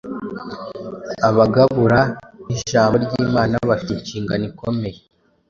Abagabura 1.29 1.99
b’ijambo 2.45 2.95
ry’Imana 3.05 3.55
bafite 3.69 3.91
inshingano 3.93 4.43
ikomeye 4.51 4.99